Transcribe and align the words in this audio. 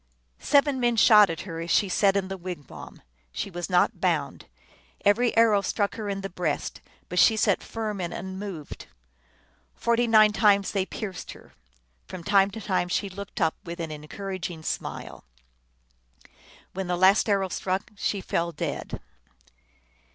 Seven 0.39 0.79
men 0.79 0.95
shot 0.95 1.29
at 1.29 1.41
her, 1.41 1.59
as 1.59 1.69
she 1.69 1.87
sat 1.87 2.17
in 2.17 2.27
the 2.27 2.35
wigwam. 2.35 3.03
She 3.31 3.51
was 3.51 3.69
not 3.69 4.01
bound. 4.01 4.47
Every 5.05 5.37
arrow 5.37 5.61
struck 5.61 5.93
her 5.93 6.09
in 6.09 6.21
the 6.21 6.27
breast, 6.29 6.81
but 7.07 7.19
she 7.19 7.37
sat 7.37 7.61
firm 7.61 8.01
and 8.01 8.11
unmoved. 8.11 8.87
Forty 9.75 10.07
nine 10.07 10.31
times 10.33 10.71
they 10.71 10.87
pierced 10.87 11.33
her; 11.33 11.53
from 12.07 12.23
time 12.23 12.49
to 12.49 12.61
time 12.61 12.87
she 12.87 13.09
looked 13.11 13.39
up 13.39 13.53
with 13.63 13.79
an 13.79 13.91
encouraging 13.91 14.63
smile. 14.63 15.23
When 16.73 16.87
the 16.87 16.97
last 16.97 17.29
arrow 17.29 17.49
struck 17.49 17.91
she 17.95 18.21
fell 18.21 18.51
dead. 18.51 18.99